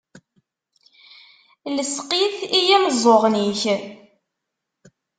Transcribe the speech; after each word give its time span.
Lseq-it 1.75 2.37
i 2.57 2.59
yimeẓẓuɣen-ik! 2.67 3.61